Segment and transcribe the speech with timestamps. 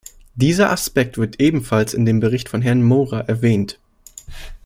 [0.33, 3.77] Dieser Aspekt wird ebenfalls in dem Bericht von Herrn Moura erwähnt.